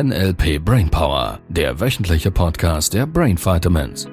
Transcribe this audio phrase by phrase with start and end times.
[0.00, 4.06] NLP Brainpower, der wöchentliche Podcast der Brain Vitamins.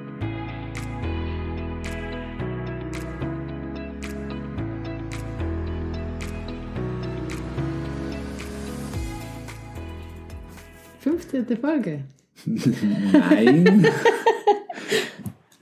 [10.98, 12.02] Fünfzehnte Folge.
[12.44, 13.86] Nein.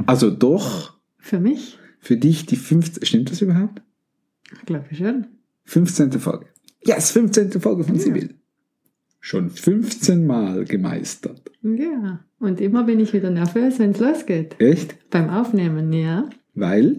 [0.06, 0.94] also doch.
[1.18, 1.78] Für mich?
[2.00, 3.04] Für dich die 15.
[3.04, 3.82] Stimmt das überhaupt?
[4.54, 5.26] Ich glaube schon.
[5.64, 6.12] 15.
[6.12, 6.46] Folge.
[6.82, 7.60] Yes, 15.
[7.60, 8.00] Folge von Ja.
[8.00, 8.34] Sibyl.
[9.26, 11.50] Schon 15 Mal gemeistert.
[11.62, 12.22] Ja.
[12.40, 14.54] Und immer bin ich wieder nervös, wenn es losgeht.
[14.58, 15.08] Echt?
[15.08, 16.28] Beim Aufnehmen, ja.
[16.52, 16.98] Weil?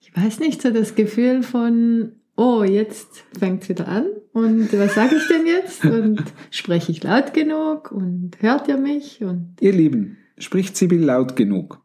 [0.00, 4.06] Ich weiß nicht, so das Gefühl von, oh, jetzt fängt es wieder an.
[4.32, 5.84] Und was sage ich denn jetzt?
[5.84, 7.92] Und spreche ich laut genug?
[7.92, 9.22] Und hört ihr mich?
[9.22, 11.80] Und Ihr Lieben, spricht Sibyl laut genug.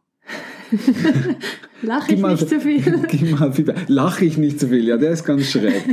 [1.82, 2.82] lache ich nicht zu viel?
[3.08, 3.76] Gib mal Feedback.
[3.88, 4.84] Lach ich nicht zu viel?
[4.86, 5.82] Ja, der ist ganz schräg.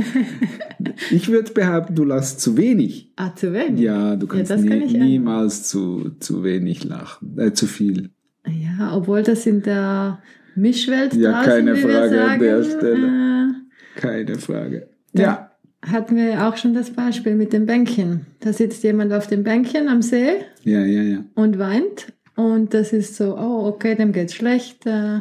[1.10, 3.12] Ich würde behaupten, du lachst zu wenig.
[3.16, 3.80] Ah, zu wenig?
[3.80, 7.38] Ja, du kannst das nie, kann niemals zu, zu wenig lachen.
[7.38, 8.10] Äh, zu viel.
[8.46, 10.20] Ja, obwohl das in der
[10.54, 13.06] Mischwelt Ja, draußen, keine Frage an sagen, der Stelle.
[13.06, 14.88] Äh, Keine Frage.
[15.12, 15.22] Ja.
[15.22, 15.50] Ja.
[15.92, 18.26] hatten wir auch schon das Beispiel mit dem Bänkchen.
[18.40, 21.18] Da sitzt jemand auf dem Bänkchen am See Ja, ja, ja.
[21.34, 22.12] und weint.
[22.36, 24.86] Und das ist so, oh, okay, dem geht's schlecht.
[24.86, 25.20] Äh,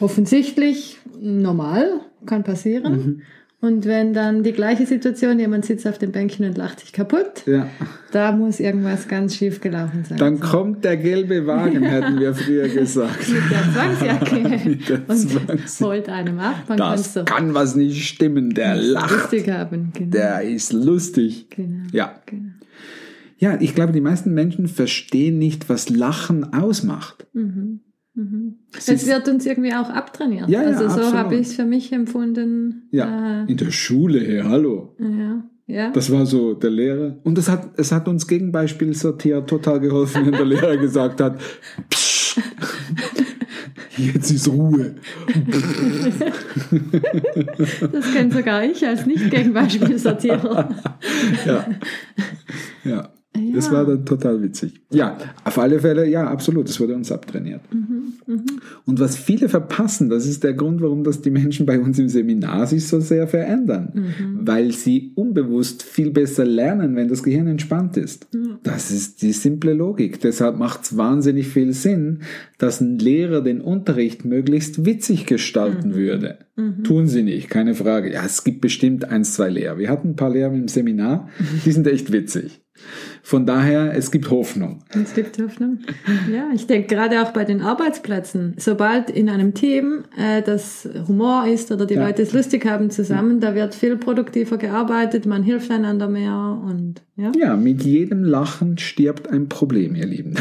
[0.00, 2.92] offensichtlich normal, kann passieren.
[2.92, 3.22] Mhm.
[3.60, 7.42] Und wenn dann die gleiche Situation, jemand sitzt auf dem Bänkchen und lacht sich kaputt,
[7.44, 7.66] Ja.
[8.12, 10.16] da muss irgendwas ganz schief gelaufen sein.
[10.16, 13.28] Dann kommt der gelbe Wagen, hätten wir früher gesagt.
[13.28, 15.84] mit der Zwangsjacke Mit der und Zwangsjacke.
[15.84, 16.54] holt einem ab.
[16.68, 18.50] Man kann Das so kann was nicht stimmen.
[18.54, 19.10] Der lacht.
[19.10, 19.90] lustig haben.
[19.92, 20.10] Genau.
[20.10, 21.46] Der ist lustig.
[21.50, 21.84] genau.
[21.92, 22.12] Ja.
[22.26, 22.50] genau.
[23.38, 27.26] Ja, ich glaube, die meisten Menschen verstehen nicht, was Lachen ausmacht.
[27.32, 27.80] Mhm.
[28.14, 28.56] Mhm.
[28.76, 30.48] Es wird uns irgendwie auch abtrainiert.
[30.48, 32.88] Ja, ja, also so habe ich es für mich empfunden.
[32.90, 34.96] Ja, Äh, in der Schule, hey, hallo.
[34.98, 35.90] ja, ja.
[35.92, 37.18] Das war so der Lehrer.
[37.22, 41.38] Und es hat, es hat uns Gegenbeispiel sortiert total geholfen, wenn der Lehrer gesagt hat,
[41.90, 42.40] Psst,
[43.96, 44.96] jetzt ist Ruhe.
[47.92, 50.68] das kenne sogar ich als Nicht-Gegenbeispielsortierer.
[51.46, 51.66] Ja.
[52.84, 53.08] Ja.
[53.38, 53.54] Ja.
[53.54, 54.80] Das war dann total witzig.
[54.90, 56.68] Ja, auf alle Fälle, ja, absolut.
[56.68, 57.60] Das wurde uns abtrainiert.
[58.84, 62.08] Und was viele verpassen, das ist der Grund, warum das die Menschen bei uns im
[62.08, 64.12] Seminar sich so sehr verändern.
[64.40, 68.28] Weil sie unbewusst viel besser lernen, wenn das Gehirn entspannt ist.
[68.62, 70.20] Das ist die simple Logik.
[70.20, 72.20] Deshalb macht es wahnsinnig viel Sinn,
[72.58, 76.38] dass ein Lehrer den Unterricht möglichst witzig gestalten würde.
[76.82, 78.12] Tun sie nicht, keine Frage.
[78.12, 79.78] Ja, es gibt bestimmt eins, zwei Lehrer.
[79.78, 81.28] Wir hatten ein paar Lehrer im Seminar,
[81.64, 82.62] die sind echt witzig.
[83.28, 84.78] Von daher, es gibt Hoffnung.
[84.88, 85.80] Es gibt Hoffnung.
[86.32, 91.46] Ja, ich denke gerade auch bei den Arbeitsplätzen, sobald in einem Team äh, das Humor
[91.46, 92.06] ist oder die Ja.
[92.06, 97.02] Leute es lustig haben zusammen, da wird viel produktiver gearbeitet, man hilft einander mehr und
[97.16, 97.30] ja.
[97.38, 100.32] Ja, mit jedem Lachen stirbt ein Problem, ihr Lieben.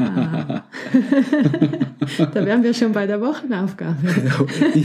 [0.00, 0.64] Ah.
[2.34, 3.98] da wären wir schon bei der Wochenaufgabe.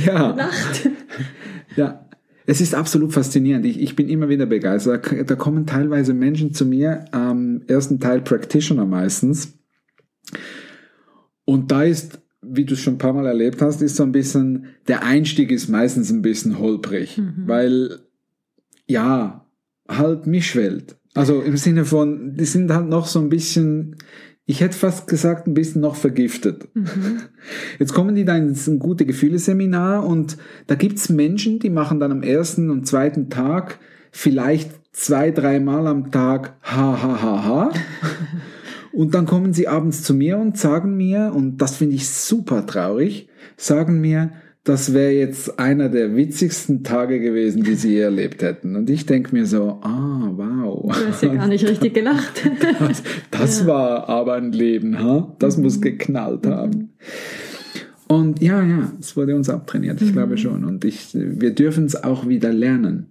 [0.05, 0.89] ja, Nacht.
[1.75, 2.06] ja.
[2.49, 3.65] Es ist absolut faszinierend.
[3.65, 5.13] Ich, ich bin immer wieder begeistert.
[5.29, 9.53] Da kommen teilweise Menschen zu mir, am ersten Teil Practitioner meistens.
[11.43, 14.13] Und da ist, wie du es schon ein paar Mal erlebt hast, ist so ein
[14.13, 17.99] bisschen, der Einstieg ist meistens ein bisschen holprig, weil,
[18.87, 19.45] ja,
[19.89, 20.95] halt Mischwelt.
[21.15, 23.97] Also im Sinne von, die sind halt noch so ein bisschen,
[24.49, 26.69] ich hätte fast gesagt, ein bisschen noch vergiftet.
[27.79, 30.37] Jetzt kommen die dann ins gute Gefühle-Seminar und
[30.67, 33.77] da gibt's Menschen, die machen dann am ersten und zweiten Tag
[34.09, 37.71] vielleicht zwei, dreimal am Tag ha ha ha ha.
[38.93, 42.65] Und dann kommen sie abends zu mir und sagen mir, und das finde ich super
[42.65, 44.31] traurig, sagen mir,
[44.67, 48.75] das wäre jetzt einer der witzigsten Tage gewesen, die sie je erlebt hätten.
[48.75, 50.91] Und ich denke mir so, ah, wow.
[50.93, 52.43] Du hast ja gar nicht richtig gelacht.
[52.79, 55.33] Das, das war aber ein Leben, ha?
[55.39, 56.89] Das muss geknallt haben.
[58.07, 60.65] Und ja, ja, es wurde uns abtrainiert, ich glaube schon.
[60.65, 63.07] Und ich, wir dürfen es auch wieder lernen.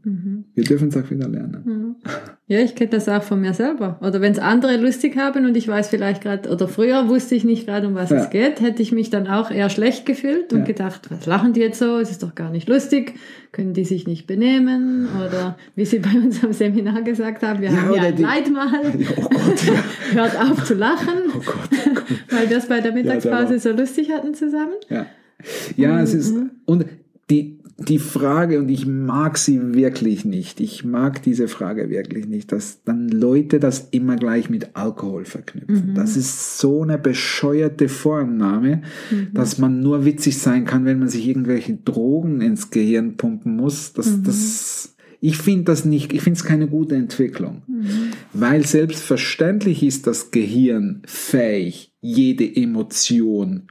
[0.54, 1.96] Wir dürfen es auch wieder lernen.
[2.04, 3.98] Ja, ich kenne das auch von mir selber.
[4.00, 7.42] Oder wenn es andere lustig haben und ich weiß vielleicht gerade, oder früher wusste ich
[7.44, 8.18] nicht gerade, um was Ja.
[8.18, 10.64] es geht, hätte ich mich dann auch eher schlecht gefühlt und Ja.
[10.66, 11.98] gedacht, was lachen die jetzt so?
[11.98, 13.14] Es ist doch gar nicht lustig.
[13.50, 15.08] Können die sich nicht benehmen?
[15.26, 18.22] Oder wie sie bei uns am Seminar gesagt haben, wir Ja, haben oder ein die-
[18.22, 18.68] Leitmal.
[19.16, 19.84] Oh Gott, ja.
[20.22, 22.04] Hört auf zu lachen, Oh Gott, oh Gott.
[22.30, 24.74] weil wir es bei der Mittagspause so lustig hatten zusammen.
[24.88, 25.06] Ja,
[25.76, 26.50] ja es ist, Mhm.
[26.64, 26.86] und
[27.28, 32.50] die, die Frage, und ich mag sie wirklich nicht, ich mag diese Frage wirklich nicht,
[32.50, 35.94] dass dann Leute das immer gleich mit Alkohol verknüpfen.
[35.94, 38.80] Das ist so eine bescheuerte Vorannahme,
[39.34, 43.92] dass man nur witzig sein kann, wenn man sich irgendwelche Drogen ins Gehirn pumpen muss.
[43.92, 47.62] Das, das, ich finde das nicht, ich finde es keine gute Entwicklung.
[48.32, 53.64] weil selbstverständlich ist das Gehirn fähig, jede Emotion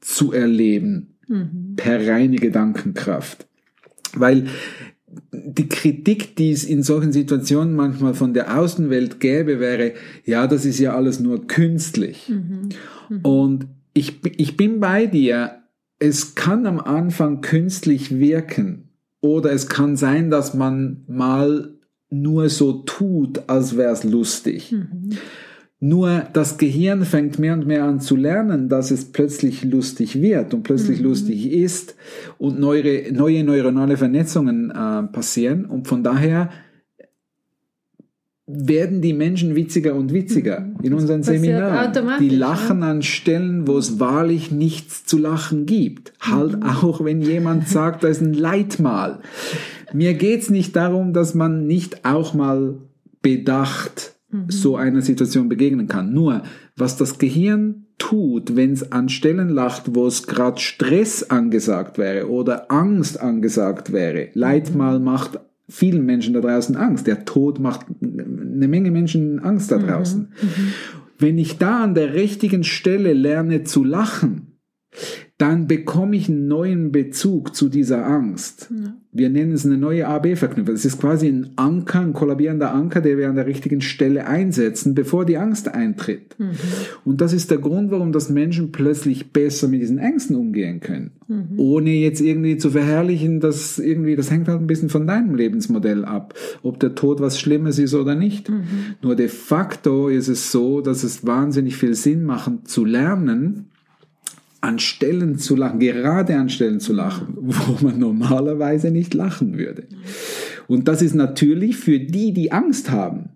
[0.00, 1.74] zu erleben mhm.
[1.76, 3.46] per reine Gedankenkraft.
[4.14, 4.46] Weil
[5.32, 9.94] die Kritik, die es in solchen Situationen manchmal von der Außenwelt gäbe, wäre,
[10.24, 12.28] ja, das ist ja alles nur künstlich.
[12.28, 12.68] Mhm.
[13.08, 13.20] Mhm.
[13.22, 15.62] Und ich, ich bin bei dir,
[15.98, 18.90] es kann am Anfang künstlich wirken
[19.20, 21.74] oder es kann sein, dass man mal
[22.10, 24.72] nur so tut, als wäre es lustig.
[24.72, 25.10] Mhm.
[25.80, 30.52] Nur das Gehirn fängt mehr und mehr an zu lernen, dass es plötzlich lustig wird
[30.52, 31.04] und plötzlich mhm.
[31.04, 31.94] lustig ist
[32.36, 35.66] und neue, neue neuronale Vernetzungen äh, passieren.
[35.66, 36.50] Und von daher
[38.48, 40.76] werden die Menschen witziger und witziger mhm.
[40.82, 42.18] in unseren Seminaren.
[42.18, 46.12] Die lachen an Stellen, wo es wahrlich nichts zu lachen gibt.
[46.18, 46.62] Halt mhm.
[46.64, 49.20] auch, wenn jemand sagt, da ist ein Leitmal.
[49.92, 52.78] Mir geht's nicht darum, dass man nicht auch mal
[53.22, 54.50] bedacht Mhm.
[54.50, 56.12] so einer Situation begegnen kann.
[56.12, 56.42] Nur,
[56.76, 62.28] was das Gehirn tut, wenn es an Stellen lacht, wo es gerade Stress angesagt wäre
[62.28, 64.28] oder Angst angesagt wäre.
[64.34, 65.04] Leidmal mhm.
[65.04, 67.06] macht vielen Menschen da draußen Angst.
[67.06, 69.86] Der Tod macht eine Menge Menschen Angst da mhm.
[69.86, 70.20] draußen.
[70.20, 70.72] Mhm.
[71.18, 74.58] Wenn ich da an der richtigen Stelle lerne zu lachen,
[75.38, 78.70] dann bekomme ich einen neuen Bezug zu dieser Angst.
[78.70, 78.94] Ja.
[79.12, 80.74] Wir nennen es eine neue AB-Verknüpfung.
[80.74, 84.96] Es ist quasi ein Anker, ein kollabierender Anker, der wir an der richtigen Stelle einsetzen,
[84.96, 86.36] bevor die Angst eintritt.
[86.38, 86.50] Mhm.
[87.04, 91.12] Und das ist der Grund, warum das Menschen plötzlich besser mit diesen Ängsten umgehen können.
[91.28, 91.58] Mhm.
[91.58, 96.04] Ohne jetzt irgendwie zu verherrlichen, dass irgendwie, das hängt halt ein bisschen von deinem Lebensmodell
[96.04, 96.34] ab,
[96.64, 98.48] ob der Tod was Schlimmes ist oder nicht.
[98.50, 98.64] Mhm.
[99.02, 103.66] Nur de facto ist es so, dass es wahnsinnig viel Sinn macht, zu lernen,
[104.60, 109.84] an Stellen zu lachen, gerade an Stellen zu lachen, wo man normalerweise nicht lachen würde.
[110.66, 113.30] Und das ist natürlich für die, die Angst haben,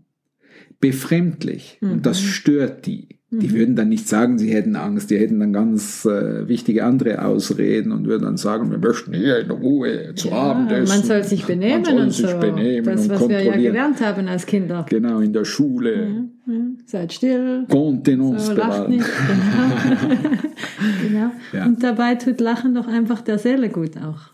[0.80, 1.78] befremdlich.
[1.80, 1.92] Mhm.
[1.92, 2.26] Und das mhm.
[2.26, 3.08] stört die.
[3.34, 3.54] Die mhm.
[3.54, 7.90] würden dann nicht sagen, sie hätten Angst, die hätten dann ganz äh, wichtige andere Ausreden
[7.90, 10.98] und würden dann sagen, wir möchten hier in Ruhe zu ja, Abendessen.
[10.98, 12.36] Man soll sich benehmen soll und sich so.
[12.36, 14.84] Benehmen das, was wir ja gelernt haben als Kinder.
[14.86, 16.08] Genau, in der Schule.
[16.08, 16.30] Mhm.
[16.47, 16.79] Mhm.
[16.87, 17.67] Seid still.
[17.69, 19.05] Kontenance so, lacht nicht.
[19.29, 20.31] Genau.
[21.03, 21.31] genau.
[21.53, 21.67] Ja.
[21.67, 24.31] Und dabei tut Lachen doch einfach der Seele gut auch.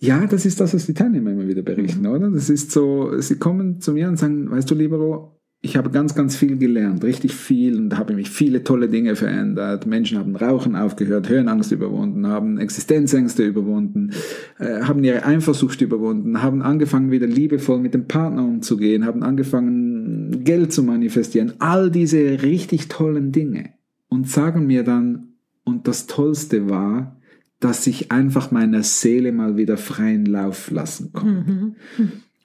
[0.00, 2.14] Ja, das ist das, was die Teilnehmer immer wieder berichten, mhm.
[2.14, 2.30] oder?
[2.30, 6.14] Das ist so, sie kommen zu mir und sagen, weißt du, Libero, ich habe ganz,
[6.14, 9.86] ganz viel gelernt, richtig viel und habe mich viele tolle Dinge verändert.
[9.86, 14.12] Menschen haben Rauchen aufgehört, Höhenangst überwunden, haben Existenzängste überwunden,
[14.60, 20.44] äh, haben ihre Eifersucht überwunden, haben angefangen wieder liebevoll mit dem Partner umzugehen, haben angefangen
[20.44, 21.54] Geld zu manifestieren.
[21.58, 23.74] All diese richtig tollen Dinge.
[24.08, 25.34] Und sagen mir dann,
[25.64, 27.20] und das Tollste war,
[27.60, 31.52] dass ich einfach meiner Seele mal wieder freien Lauf lassen konnte.
[31.52, 31.74] Mhm.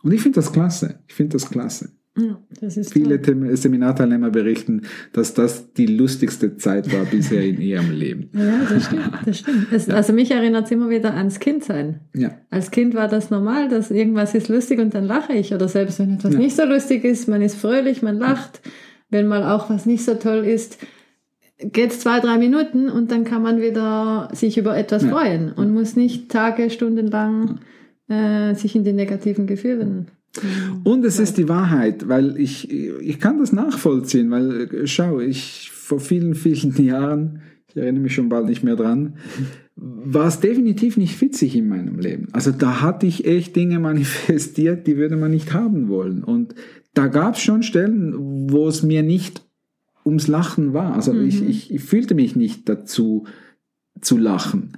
[0.01, 1.00] Und ich finde das klasse.
[1.07, 1.92] Ich finde das klasse.
[2.15, 2.39] Ja,
[2.92, 3.57] Viele toll.
[3.57, 4.83] Seminarteilnehmer berichten,
[5.13, 8.30] dass das die lustigste Zeit war bisher in ihrem Leben.
[8.33, 9.10] Ja, das stimmt.
[9.25, 9.68] Das stimmt.
[9.71, 9.95] Es, ja.
[9.95, 12.01] Also mich erinnert es immer wieder ans Kindsein.
[12.13, 12.38] Ja.
[12.51, 15.56] Als Kind war das normal, dass irgendwas ist lustig und dann lache ich.
[15.56, 16.39] Oder selbst wenn etwas ja.
[16.39, 18.62] nicht so lustig ist, man ist fröhlich, man lacht.
[19.10, 20.77] Wenn mal auch was nicht so toll ist,
[21.57, 25.74] geht es zwei, drei Minuten und dann kann man wieder sich über etwas freuen und
[25.74, 27.60] muss nicht Tage, Stunden lang
[28.07, 30.12] äh, sich in den negativen Gefühlen.
[30.84, 36.00] Und es ist die Wahrheit, weil ich, ich kann das nachvollziehen, weil schau, ich vor
[36.00, 39.17] vielen, vielen Jahren, ich erinnere mich schon bald nicht mehr dran,
[39.75, 42.27] war es definitiv nicht witzig in meinem Leben.
[42.31, 46.24] Also da hatte ich echt Dinge manifestiert, die würde man nicht haben wollen.
[46.24, 46.55] Und
[46.93, 49.43] da gab es schon Stellen, wo es mir nicht
[50.05, 50.96] ums Lachen war.
[50.96, 51.27] Also mhm.
[51.27, 53.25] ich, ich, ich fühlte mich nicht dazu
[54.01, 54.74] zu lachen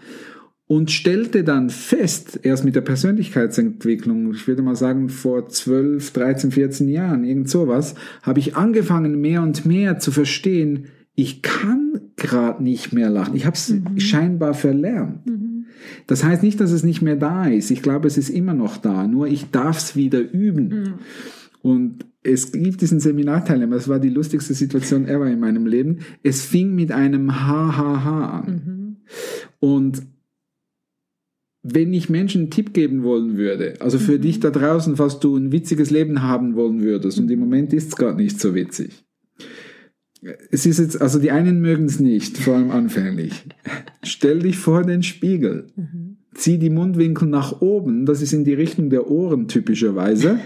[0.67, 6.51] und stellte dann fest, erst mit der Persönlichkeitsentwicklung, ich würde mal sagen vor 12, 13,
[6.51, 7.93] 14 Jahren, irgend sowas,
[8.24, 13.36] habe ich angefangen mehr und mehr zu verstehen, ich kann gerade nicht mehr lachen.
[13.36, 14.00] Ich habe es mhm.
[14.00, 15.25] scheinbar verlernt.
[15.25, 15.65] Mhm.
[16.07, 17.72] Das heißt nicht, dass es nicht mehr da ist.
[17.72, 19.07] Ich glaube, es ist immer noch da.
[19.07, 20.67] Nur ich darf es wieder üben.
[20.67, 20.93] Mhm.
[21.62, 26.00] Und es gibt diesen Seminarteilnehmer, das war die lustigste Situation ever in meinem Leben.
[26.22, 28.48] Es fing mit einem Ha-Ha-Ha an.
[28.48, 28.95] Mhm.
[29.60, 30.01] Und
[31.67, 34.22] wenn ich Menschen einen Tipp geben wollen würde, also für mhm.
[34.22, 37.88] dich da draußen, falls du ein witziges Leben haben wollen würdest, und im Moment ist
[37.88, 39.03] es gerade nicht so witzig.
[40.51, 43.48] Es ist jetzt, also die einen mögen es nicht, vor allem anfänglich.
[44.03, 45.67] Stell dich vor den Spiegel.
[45.75, 46.17] Mhm.
[46.36, 50.39] Zieh die Mundwinkel nach oben, das ist in die Richtung der Ohren typischerweise.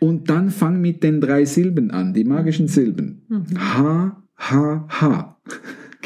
[0.00, 3.22] Und dann fang mit den drei Silben an, die magischen Silben.
[3.28, 3.46] Mhm.
[3.56, 5.40] H, H, H.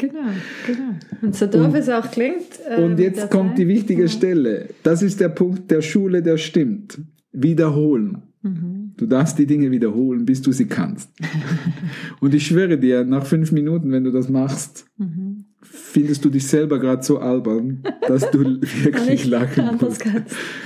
[0.03, 0.29] Genau,
[0.67, 0.89] genau.
[1.21, 2.59] Und so doof und, es auch klingt.
[2.67, 3.59] Äh, und jetzt kommt Zeit.
[3.59, 4.07] die wichtige ja.
[4.09, 4.69] Stelle.
[4.83, 6.99] Das ist der Punkt der Schule, der stimmt.
[7.31, 8.23] Wiederholen.
[8.41, 8.93] Mhm.
[8.97, 11.09] Du darfst die Dinge wiederholen, bis du sie kannst.
[12.19, 16.47] Und ich schwöre dir, nach fünf Minuten, wenn du das machst, mhm findest du dich
[16.47, 20.03] selber gerade so albern, dass du wirklich lachen musst.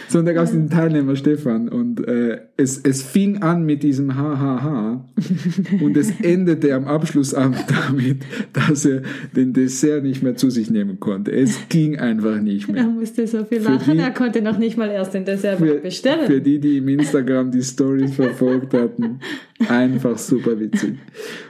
[0.09, 3.83] So, und da gab es den Teilnehmer Stefan und äh, es, es fing an mit
[3.83, 5.05] diesem Hahaha
[5.81, 8.17] und es endete am Abschlussabend damit,
[8.51, 9.01] dass er
[9.33, 11.31] den Dessert nicht mehr zu sich nehmen konnte.
[11.31, 12.83] Es ging einfach nicht mehr.
[12.83, 15.75] Er musste so viel lachen, die, er konnte noch nicht mal erst den Dessert für,
[15.75, 16.27] bestellen.
[16.27, 19.19] Für die, die im Instagram die Stories verfolgt hatten,
[19.67, 20.97] einfach super witzig.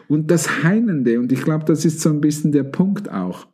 [0.07, 3.47] Und das Heinende, und ich glaube, das ist so ein bisschen der Punkt auch,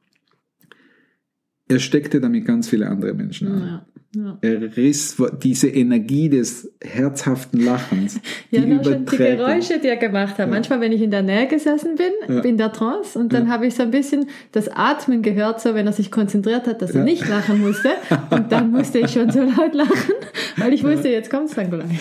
[1.68, 3.62] er steckte damit ganz viele andere Menschen an.
[3.62, 3.86] Ja.
[4.16, 4.38] Ja.
[4.42, 8.20] Er riss diese Energie des herzhaften Lachens.
[8.52, 10.40] ja, die, schon die Geräusche, die er gemacht hat.
[10.40, 10.48] Ja.
[10.48, 12.42] Manchmal, wenn ich in der Nähe gesessen bin, ja.
[12.42, 15.88] in der Trance, und dann habe ich so ein bisschen das Atmen gehört, so wenn
[15.88, 17.90] er sich konzentriert hat, dass er nicht lachen musste.
[18.30, 20.14] Und dann musste ich schon so laut lachen,
[20.58, 22.00] weil ich wusste, jetzt kommt es dann gleich.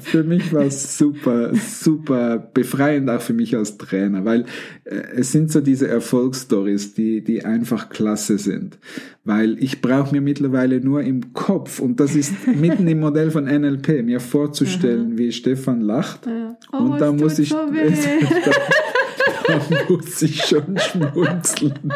[0.00, 4.44] für mich war es super, super befreiend, auch für mich als Trainer, weil
[4.84, 8.78] äh, es sind so diese Erfolgsstories, die, die einfach klasse sind
[9.24, 13.44] weil ich brauche mir mittlerweile nur im Kopf, und das ist mitten im Modell von
[13.44, 16.24] NLP, mir vorzustellen, wie Stefan lacht.
[16.24, 16.56] Ja.
[16.72, 17.56] Oh, und da muss ich, so
[19.46, 19.60] da, da
[19.90, 21.92] muss ich schon schmunzeln.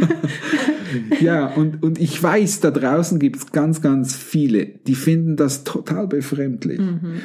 [1.20, 5.62] ja, und, und ich weiß, da draußen gibt es ganz, ganz viele, die finden das
[5.62, 6.80] total befremdlich.
[6.80, 7.20] Mhm.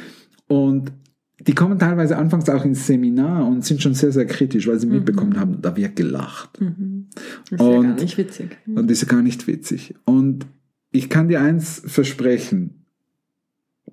[0.46, 0.92] Und
[1.40, 4.86] die kommen teilweise anfangs auch ins Seminar und sind schon sehr, sehr kritisch, weil sie
[4.86, 4.92] mhm.
[4.92, 6.60] mitbekommen haben, da wird gelacht.
[6.60, 7.08] Mhm.
[7.50, 8.58] Das ist und, ja gar nicht witzig.
[8.66, 8.76] Mhm.
[8.76, 9.96] Und das ist gar nicht witzig.
[10.04, 10.46] Und
[10.92, 12.84] ich kann dir eins versprechen,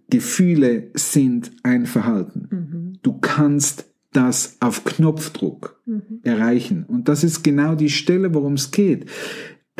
[0.10, 2.48] Gefühle sind ein Verhalten.
[2.50, 2.94] Mhm.
[3.01, 6.22] Du kannst das auf Knopfdruck mhm.
[6.24, 6.86] erreichen.
[6.88, 9.06] Und das ist genau die Stelle, worum es geht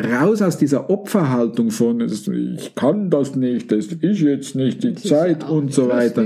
[0.02, 5.02] raus aus dieser Opferhaltung von, ich kann das nicht, das ist jetzt nicht die das
[5.02, 6.24] Zeit und so weiter.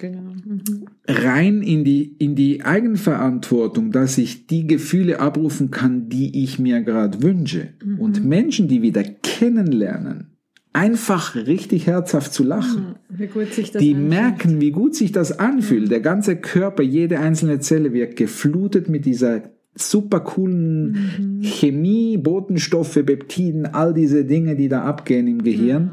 [0.00, 0.20] Genau.
[0.44, 0.86] Mhm.
[1.06, 6.82] Rein in die, in die Eigenverantwortung, dass ich die Gefühle abrufen kann, die ich mir
[6.82, 7.68] gerade wünsche.
[7.84, 8.00] Mhm.
[8.00, 10.31] Und Menschen, die wieder kennenlernen,
[10.72, 12.96] einfach richtig herzhaft zu lachen.
[13.08, 14.08] Das die anfühlt.
[14.08, 15.86] merken, wie gut sich das anfühlt.
[15.86, 15.88] Mhm.
[15.90, 19.42] Der ganze Körper, jede einzelne Zelle wird geflutet mit dieser
[19.74, 21.42] super coolen mhm.
[21.42, 25.90] Chemie, Botenstoffe, Peptiden, all diese Dinge, die da abgehen im Gehirn, mhm.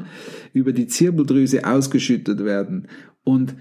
[0.52, 2.88] über die Zirbeldrüse ausgeschüttet werden.
[3.24, 3.54] Und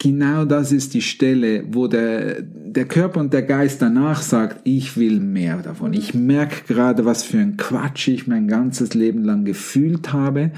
[0.00, 4.96] genau das ist die Stelle, wo der, der Körper und der Geist danach sagt, ich
[4.96, 5.92] will mehr davon.
[5.92, 10.50] Ich merke gerade, was für ein Quatsch ich mein ganzes Leben lang gefühlt habe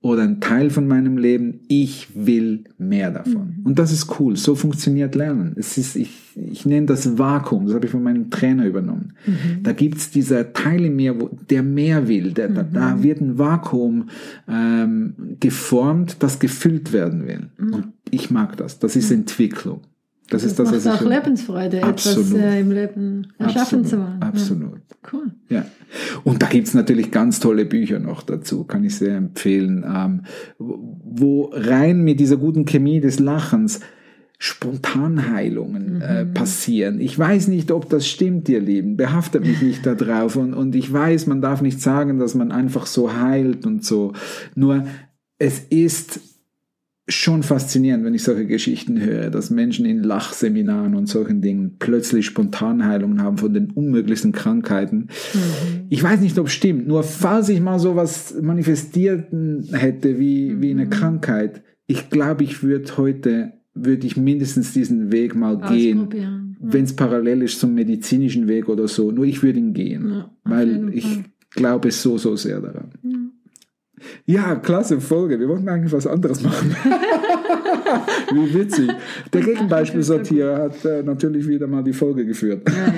[0.00, 3.56] oder ein Teil von meinem Leben, ich will mehr davon.
[3.58, 3.66] Mhm.
[3.66, 4.36] Und das ist cool.
[4.36, 5.54] So funktioniert Lernen.
[5.56, 9.14] Es ist, ich, ich nenne das Vakuum, das habe ich von meinem Trainer übernommen.
[9.26, 9.62] Mhm.
[9.62, 12.32] Da gibt's dieser Teil in mir, wo, der mehr will.
[12.32, 12.54] Der, mhm.
[12.54, 14.08] da, da, wird ein Vakuum
[14.48, 17.50] ähm, geformt, das gefüllt werden will.
[17.58, 17.74] Mhm.
[17.74, 17.84] Und
[18.16, 18.78] ich mag das.
[18.78, 19.10] Das ist.
[19.10, 19.82] Entwicklung.
[20.28, 22.26] Das, das ist das, was auch Lebensfreude, absolut.
[22.26, 24.22] etwas äh, im Leben erschaffen absolut, zu wollen.
[24.22, 24.72] Absolut.
[24.72, 25.10] Ja.
[25.12, 25.30] Cool.
[25.48, 25.66] Ja.
[26.24, 30.22] Und da gibt's natürlich ganz tolle Bücher noch dazu, kann ich sehr empfehlen, ähm,
[30.58, 33.80] wo rein mit dieser guten Chemie des Lachens
[34.38, 36.34] Spontanheilungen äh, mhm.
[36.34, 37.00] passieren.
[37.00, 38.96] Ich weiß nicht, ob das stimmt, ihr Lieben.
[38.96, 40.36] Behaftet mich nicht darauf.
[40.36, 44.12] Und, und ich weiß, man darf nicht sagen, dass man einfach so heilt und so.
[44.54, 44.84] Nur
[45.38, 46.20] es ist
[47.08, 52.26] schon faszinierend, wenn ich solche Geschichten höre, dass Menschen in Lachseminaren und solchen Dingen plötzlich
[52.26, 55.08] Spontanheilungen haben von den unmöglichsten Krankheiten.
[55.32, 55.86] Mhm.
[55.88, 59.28] Ich weiß nicht, ob es stimmt, nur falls ich mal sowas manifestiert
[59.72, 60.62] hätte wie, mhm.
[60.62, 60.90] wie eine mhm.
[60.90, 66.08] Krankheit, ich glaube, ich würde heute, würde ich mindestens diesen Weg mal gehen.
[66.12, 66.42] Ja.
[66.58, 70.30] Wenn es parallel ist zum medizinischen Weg oder so, nur ich würde ihn gehen, ja,
[70.42, 71.06] weil ich
[71.50, 72.90] glaube so, so sehr daran.
[74.24, 74.56] Ja.
[74.56, 75.38] Klasse Folge.
[75.38, 76.74] Wir wollten eigentlich was anderes machen.
[78.32, 78.90] Wie witzig.
[79.32, 82.68] Der Gegenbeispielsortierer hat äh, natürlich wieder mal die Folge geführt.
[82.68, 82.92] Ja,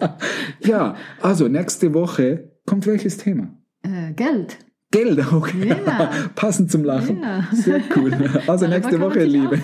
[0.00, 0.16] ja.
[0.60, 3.54] ja, also nächste Woche kommt welches Thema?
[3.82, 4.58] Äh, Geld.
[4.92, 5.68] Geld, okay.
[5.68, 6.10] Ja.
[6.34, 7.20] Passend zum Lachen.
[7.22, 7.46] Ja.
[7.52, 8.12] Sehr cool.
[8.48, 9.58] Also nächste Woche, Liebe.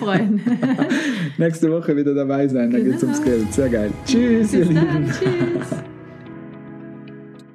[1.37, 2.91] nächste Woche wieder dabei sein, da genau.
[2.91, 3.53] geht es ums Geld.
[3.53, 3.91] Sehr geil.
[4.05, 5.03] Tschüss, Bis ihr dann.
[5.03, 5.11] Lieben.
[5.11, 5.96] Tschüss.